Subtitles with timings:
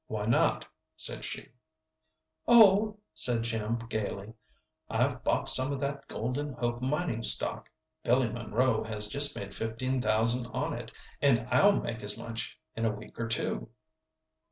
[0.07, 1.49] "Why not?" said she.
[2.47, 4.33] "Oh," said Jim, gayly,
[4.89, 7.69] "I've bought some of that 'Golden Hope' mining stock.
[8.03, 10.91] Billy Monroe has just made fifteen thousand on it,
[11.21, 13.69] and I'll make as much in a week or two."